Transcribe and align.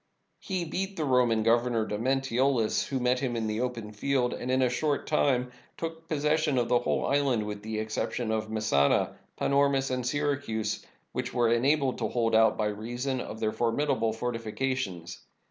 He 0.39 0.65
beat 0.65 0.97
the 0.97 1.05
Roman 1.05 1.43
governor, 1.43 1.85
Domnentiolus, 1.85 2.87
who 2.87 2.99
met 2.99 3.19
him 3.19 3.35
in 3.35 3.45
the 3.45 3.61
open 3.61 3.91
field, 3.91 4.33
and 4.33 4.49
in 4.49 4.63
a 4.63 4.67
short 4.71 5.05
time 5.05 5.51
took 5.77 6.07
possession 6.07 6.57
of 6.57 6.69
the 6.69 6.79
whole 6.79 7.05
island, 7.05 7.45
with 7.45 7.61
the 7.61 7.77
exception 7.77 8.31
of 8.31 8.49
Messana, 8.49 9.13
Panormus, 9.37 9.91
and 9.91 10.03
Syracusae, 10.03 10.83
which 11.11 11.35
were 11.35 11.49
enabled 11.53 11.99
to 11.99 12.07
hold 12.07 12.33
out 12.33 12.57
by 12.57 12.65
reason 12.65 13.19
of 13.21 13.39
their 13.39 13.51
for 13.51 13.71
midable 13.71 14.15
fortifications. 14.15 15.19